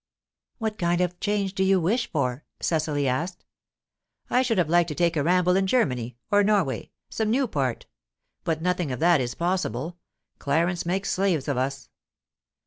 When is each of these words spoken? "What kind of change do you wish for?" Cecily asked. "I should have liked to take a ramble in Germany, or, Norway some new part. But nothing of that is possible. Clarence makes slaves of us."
"What 0.57 0.79
kind 0.79 0.99
of 0.99 1.19
change 1.19 1.53
do 1.53 1.63
you 1.63 1.79
wish 1.79 2.11
for?" 2.11 2.43
Cecily 2.59 3.07
asked. 3.07 3.45
"I 4.31 4.41
should 4.41 4.57
have 4.57 4.67
liked 4.67 4.87
to 4.87 4.95
take 4.95 5.15
a 5.15 5.21
ramble 5.21 5.55
in 5.55 5.67
Germany, 5.67 6.17
or, 6.31 6.43
Norway 6.43 6.89
some 7.11 7.29
new 7.29 7.47
part. 7.47 7.85
But 8.43 8.63
nothing 8.63 8.91
of 8.91 8.99
that 8.99 9.21
is 9.21 9.35
possible. 9.35 9.99
Clarence 10.39 10.87
makes 10.87 11.11
slaves 11.11 11.47
of 11.47 11.55
us." 11.55 11.89